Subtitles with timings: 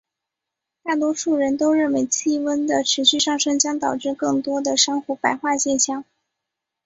[0.81, 6.03] 大多数人都认为气温的持续上升将导致更多的珊瑚白化现象。